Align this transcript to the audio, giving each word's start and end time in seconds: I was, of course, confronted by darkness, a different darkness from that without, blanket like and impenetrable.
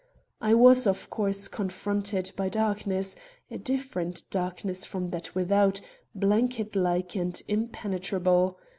I 0.41 0.55
was, 0.55 0.87
of 0.87 1.11
course, 1.11 1.47
confronted 1.47 2.31
by 2.35 2.49
darkness, 2.49 3.15
a 3.51 3.59
different 3.59 4.23
darkness 4.31 4.83
from 4.83 5.09
that 5.09 5.35
without, 5.35 5.79
blanket 6.15 6.75
like 6.75 7.15
and 7.15 7.39
impenetrable. 7.47 8.57